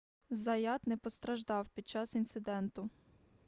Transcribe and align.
заят 0.29 0.87
не 0.87 0.97
постраждав 0.97 1.69
під 1.69 1.87
час 1.89 2.15
інциденту 2.15 2.89